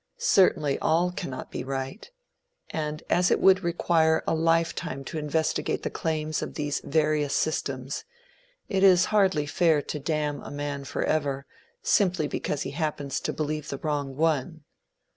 [0.17, 2.09] Certainly all cannot be right;
[2.71, 7.35] and as it would require a life time to investigate the claims of these various
[7.35, 8.03] systems,
[8.67, 11.45] it is hardly fair to damn a man forever,
[11.83, 14.63] simply because he happens to believe the wrong one.